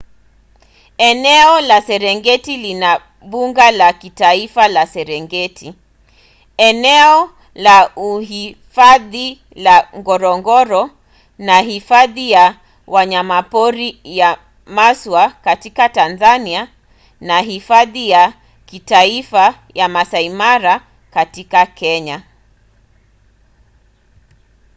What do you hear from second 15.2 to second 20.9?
katika tanzania na hifadhi ya kitaifa ya maasai mara